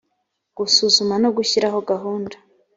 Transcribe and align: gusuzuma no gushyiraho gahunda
gusuzuma 0.57 1.13
no 1.23 1.29
gushyiraho 1.37 1.79
gahunda 1.89 2.35